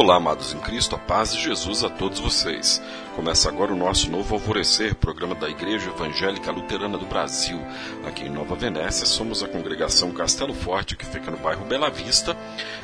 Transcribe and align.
Olá, 0.00 0.14
amados 0.14 0.54
em 0.54 0.60
Cristo, 0.60 0.94
a 0.94 0.98
paz 0.98 1.34
de 1.34 1.42
Jesus 1.42 1.82
a 1.82 1.90
todos 1.90 2.20
vocês. 2.20 2.80
Começa 3.16 3.48
agora 3.48 3.72
o 3.72 3.76
nosso 3.76 4.08
novo 4.08 4.32
Alvorecer, 4.36 4.94
programa 4.94 5.34
da 5.34 5.50
Igreja 5.50 5.90
Evangélica 5.90 6.52
Luterana 6.52 6.96
do 6.96 7.04
Brasil. 7.04 7.60
Aqui 8.06 8.22
em 8.22 8.30
Nova 8.30 8.54
Venécia, 8.54 9.04
somos 9.04 9.42
a 9.42 9.48
congregação 9.48 10.12
Castelo 10.12 10.54
Forte, 10.54 10.94
que 10.94 11.04
fica 11.04 11.32
no 11.32 11.36
bairro 11.38 11.64
Bela 11.64 11.90
Vista. 11.90 12.36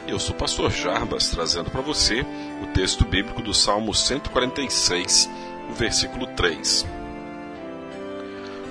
Eu 0.08 0.19
sou 0.19 0.34
o 0.34 0.38
pastor 0.38 0.72
Jarbas, 0.72 1.28
trazendo 1.28 1.70
para 1.70 1.82
você 1.82 2.27
o 2.60 2.66
texto 2.74 3.05
bíblico 3.05 3.41
do 3.41 3.55
Salmo 3.55 3.94
146, 3.94 5.30
o 5.70 5.72
versículo 5.72 6.27
3. 6.27 6.84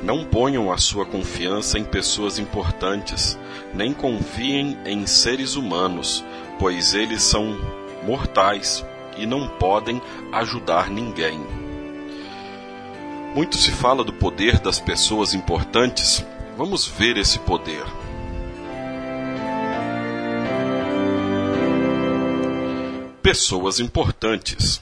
Não 0.03 0.25
ponham 0.25 0.69
a 0.69 0.77
sua 0.77 1.05
confiança 1.05 1.79
em 1.79 1.85
pessoas 1.85 2.37
importantes, 2.37 3.39
nem 3.73 3.93
confiem 3.93 4.77
em 4.85 5.07
seres 5.07 5.55
humanos, 5.55 6.25
pois 6.59 6.93
eles 6.93 7.23
são 7.23 7.81
mortais 8.03 8.85
e 9.17 9.25
não 9.25 9.47
podem 9.47 10.01
ajudar 10.31 10.89
ninguém. 10.89 11.39
Muito 13.35 13.57
se 13.57 13.71
fala 13.71 14.03
do 14.03 14.13
poder 14.13 14.59
das 14.59 14.79
pessoas 14.79 15.33
importantes. 15.33 16.23
Vamos 16.55 16.85
ver 16.85 17.17
esse 17.17 17.39
poder. 17.39 17.83
Pessoas 23.23 23.79
importantes. 23.79 24.79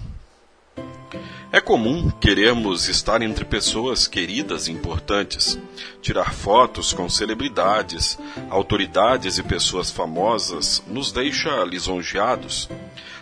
É 1.53 1.59
comum 1.59 2.09
querermos 2.09 2.87
estar 2.87 3.21
entre 3.21 3.43
pessoas 3.43 4.07
queridas 4.07 4.67
e 4.67 4.71
importantes, 4.71 5.59
tirar 6.01 6.33
fotos 6.33 6.93
com 6.93 7.09
celebridades, 7.09 8.17
autoridades 8.49 9.37
e 9.37 9.43
pessoas 9.43 9.91
famosas 9.91 10.81
nos 10.87 11.11
deixa 11.11 11.63
lisonjeados. 11.65 12.69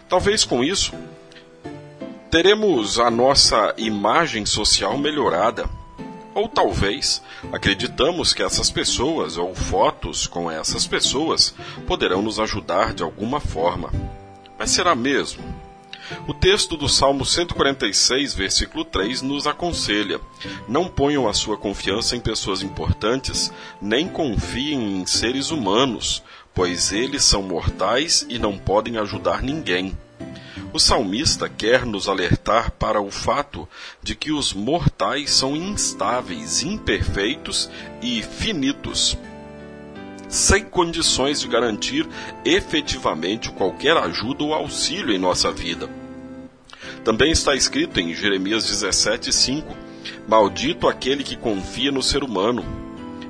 Talvez 0.09 0.43
com 0.43 0.63
isso 0.63 0.91
teremos 2.31 2.99
a 2.99 3.11
nossa 3.11 3.75
imagem 3.77 4.43
social 4.43 4.97
melhorada. 4.97 5.69
Ou 6.33 6.47
talvez 6.47 7.21
acreditamos 7.51 8.33
que 8.33 8.41
essas 8.41 8.71
pessoas 8.71 9.37
ou 9.37 9.53
fotos 9.53 10.25
com 10.25 10.49
essas 10.49 10.87
pessoas 10.87 11.53
poderão 11.85 12.23
nos 12.23 12.39
ajudar 12.39 12.93
de 12.93 13.03
alguma 13.03 13.39
forma. 13.39 13.91
Mas 14.57 14.71
será 14.71 14.95
mesmo? 14.95 15.43
O 16.27 16.33
texto 16.33 16.75
do 16.75 16.89
Salmo 16.89 17.23
146, 17.23 18.33
versículo 18.33 18.83
3, 18.83 19.21
nos 19.21 19.45
aconselha: 19.45 20.19
Não 20.67 20.87
ponham 20.87 21.27
a 21.27 21.33
sua 21.33 21.55
confiança 21.55 22.15
em 22.15 22.19
pessoas 22.19 22.63
importantes, 22.63 23.51
nem 23.79 24.07
confiem 24.07 25.01
em 25.01 25.05
seres 25.05 25.51
humanos, 25.51 26.23
pois 26.53 26.91
eles 26.91 27.23
são 27.23 27.41
mortais 27.41 28.25
e 28.29 28.37
não 28.37 28.57
podem 28.57 28.97
ajudar 28.97 29.41
ninguém. 29.41 29.97
O 30.71 30.79
salmista 30.79 31.49
quer 31.49 31.83
nos 31.83 32.07
alertar 32.07 32.71
para 32.71 33.01
o 33.01 33.09
fato 33.09 33.67
de 34.03 34.13
que 34.13 34.31
os 34.31 34.53
mortais 34.53 35.31
são 35.31 35.55
instáveis, 35.55 36.61
imperfeitos 36.61 37.69
e 38.01 38.21
finitos, 38.21 39.17
sem 40.27 40.63
condições 40.63 41.41
de 41.41 41.47
garantir 41.47 42.07
efetivamente 42.45 43.51
qualquer 43.51 43.97
ajuda 43.97 44.43
ou 44.43 44.53
auxílio 44.53 45.11
em 45.11 45.17
nossa 45.17 45.51
vida. 45.51 45.89
Também 47.03 47.31
está 47.31 47.55
escrito 47.55 47.99
em 47.99 48.13
Jeremias 48.13 48.63
17:5: 48.65 49.75
Maldito 50.27 50.87
aquele 50.87 51.23
que 51.23 51.35
confia 51.35 51.91
no 51.91 52.03
ser 52.03 52.23
humano. 52.23 52.63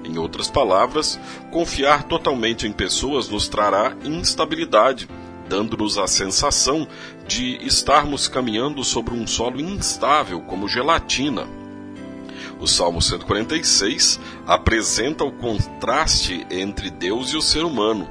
Em 0.10 0.18
outras 0.18 0.50
palavras, 0.50 1.20
confiar 1.52 2.04
totalmente 2.06 2.66
em 2.66 2.72
pessoas 2.72 3.30
nos 3.30 3.48
trará 3.48 3.96
instabilidade, 4.04 5.08
dando-nos 5.48 6.00
a 6.00 6.08
sensação 6.08 6.88
de 7.28 7.64
estarmos 7.64 8.28
caminhando 8.28 8.84
sobre 8.84 9.14
um 9.14 9.28
solo 9.28 9.62
instável 9.62 10.42
como 10.42 10.68
gelatina. 10.68 11.48
O 12.60 12.66
Salmo 12.66 13.00
146 13.00 14.20
apresenta 14.48 15.24
o 15.24 15.32
contraste 15.32 16.44
entre 16.50 16.90
Deus 16.90 17.30
e 17.30 17.38
o 17.38 17.42
ser 17.42 17.64
humano. 17.64 18.10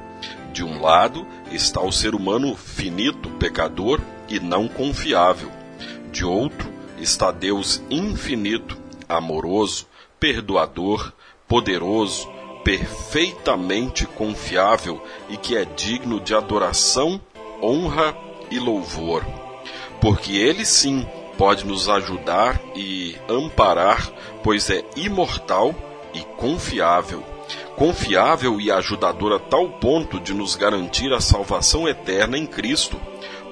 De 0.53 0.63
um 0.63 0.81
lado 0.81 1.27
está 1.51 1.81
o 1.81 1.91
ser 1.91 2.15
humano 2.15 2.55
finito, 2.55 3.29
pecador 3.31 3.99
e 4.29 4.39
não 4.39 4.69
confiável. 4.69 5.51
De 6.13 6.23
outro 6.23 6.71
está 6.97 7.29
Deus 7.29 7.83
infinito, 7.89 8.77
amoroso, 9.07 9.85
perdoador, 10.17 11.13
poderoso, 11.49 12.29
perfeitamente 12.63 14.05
confiável 14.05 15.03
e 15.27 15.35
que 15.35 15.57
é 15.57 15.65
digno 15.65 16.19
de 16.19 16.35
adoração, 16.35 17.19
honra 17.61 18.15
e 18.51 18.59
louvor. 18.59 19.25
Porque 19.99 20.33
ele 20.33 20.63
sim 20.63 21.05
pode 21.37 21.65
nos 21.65 21.89
ajudar 21.89 22.61
e 22.75 23.15
amparar, 23.27 24.09
pois 24.43 24.69
é 24.69 24.85
imortal 24.95 25.73
e 26.13 26.21
confiável. 26.37 27.23
Confiável 27.75 28.61
e 28.61 28.71
ajudador 28.71 29.33
a 29.33 29.39
tal 29.39 29.69
ponto 29.69 30.19
de 30.19 30.33
nos 30.33 30.55
garantir 30.55 31.11
a 31.11 31.19
salvação 31.19 31.87
eterna 31.87 32.37
em 32.37 32.45
Cristo, 32.45 32.99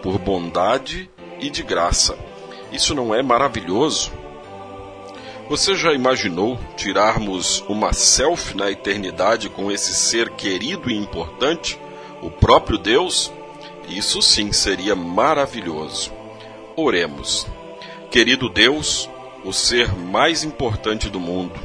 por 0.04 0.20
bondade 0.20 1.10
e 1.40 1.50
de 1.50 1.64
graça. 1.64 2.18
Isso 2.72 2.94
não 2.94 3.16
é 3.16 3.24
maravilhoso? 3.24 4.12
Você 5.50 5.76
já 5.76 5.94
imaginou 5.94 6.60
tirarmos 6.76 7.64
uma 7.70 7.94
selfie 7.94 8.58
na 8.58 8.70
eternidade 8.70 9.48
com 9.48 9.72
esse 9.72 9.94
ser 9.94 10.32
querido 10.32 10.92
e 10.92 10.96
importante, 10.96 11.80
o 12.22 12.30
próprio 12.30 12.78
Deus? 12.78 13.32
Isso 13.88 14.22
sim 14.22 14.52
seria 14.52 14.94
maravilhoso. 14.94 16.12
Oremos. 16.76 17.48
Querido 18.12 18.50
Deus, 18.50 19.10
o 19.46 19.54
ser 19.54 19.96
mais 19.96 20.44
importante 20.44 21.10
do 21.10 21.20
mundo, 21.20 21.58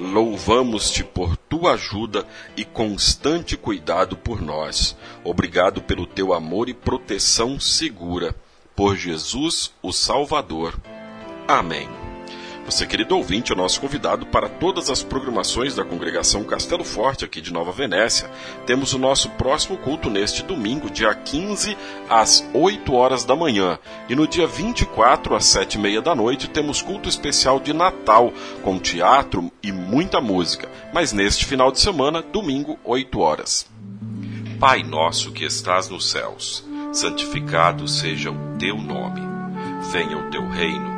louvamos-te 0.00 1.04
por 1.04 1.36
tua 1.36 1.72
ajuda 1.72 2.26
e 2.56 2.64
constante 2.64 3.58
cuidado 3.58 4.16
por 4.16 4.40
nós. 4.40 4.96
Obrigado 5.22 5.82
pelo 5.82 6.06
teu 6.06 6.32
amor 6.32 6.70
e 6.70 6.74
proteção 6.74 7.60
segura. 7.60 8.34
Por 8.74 8.96
Jesus, 8.96 9.70
o 9.82 9.92
Salvador. 9.92 10.80
Amém. 11.46 12.07
Você, 12.68 12.86
querido 12.86 13.16
ouvinte, 13.16 13.50
é 13.50 13.54
o 13.54 13.56
nosso 13.56 13.80
convidado 13.80 14.26
para 14.26 14.46
todas 14.46 14.90
as 14.90 15.02
programações 15.02 15.74
da 15.74 15.86
congregação 15.86 16.44
Castelo 16.44 16.84
Forte, 16.84 17.24
aqui 17.24 17.40
de 17.40 17.50
Nova 17.50 17.72
Venécia. 17.72 18.30
Temos 18.66 18.92
o 18.92 18.98
nosso 18.98 19.30
próximo 19.30 19.78
culto 19.78 20.10
neste 20.10 20.42
domingo, 20.42 20.90
dia 20.90 21.14
15, 21.14 21.74
às 22.10 22.46
8 22.52 22.92
horas 22.92 23.24
da 23.24 23.34
manhã. 23.34 23.78
E 24.06 24.14
no 24.14 24.28
dia 24.28 24.46
24, 24.46 25.34
às 25.34 25.46
7 25.46 25.76
e 25.76 25.78
meia 25.78 26.02
da 26.02 26.14
noite, 26.14 26.46
temos 26.46 26.82
culto 26.82 27.08
especial 27.08 27.58
de 27.58 27.72
Natal, 27.72 28.34
com 28.62 28.78
teatro 28.78 29.50
e 29.62 29.72
muita 29.72 30.20
música. 30.20 30.68
Mas 30.92 31.10
neste 31.10 31.46
final 31.46 31.72
de 31.72 31.80
semana, 31.80 32.20
domingo, 32.20 32.78
8 32.84 33.18
horas. 33.18 33.66
Pai 34.60 34.82
nosso 34.82 35.32
que 35.32 35.46
estás 35.46 35.88
nos 35.88 36.10
céus, 36.10 36.62
santificado 36.92 37.88
seja 37.88 38.30
o 38.30 38.58
teu 38.58 38.76
nome. 38.76 39.22
Venha 39.90 40.18
o 40.18 40.30
teu 40.30 40.46
reino 40.46 40.97